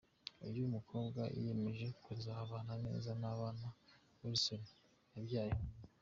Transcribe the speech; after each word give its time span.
Uyu 0.47 0.63
mukobwa 0.75 1.21
yiyemeje 1.35 1.87
kuzabana 2.03 2.73
neza 2.85 3.11
n'abana 3.21 3.67
Weasel 4.21 4.63
yabyaye 5.15 5.51
hanze. 5.57 5.83